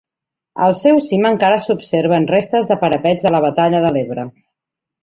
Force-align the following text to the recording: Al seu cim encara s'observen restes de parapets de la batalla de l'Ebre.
Al 0.67 0.71
seu 0.79 1.01
cim 1.07 1.27
encara 1.31 1.59
s'observen 1.65 2.27
restes 2.35 2.73
de 2.73 2.81
parapets 2.87 3.29
de 3.29 3.35
la 3.39 3.47
batalla 3.49 3.85
de 3.87 3.97
l'Ebre. 3.99 4.31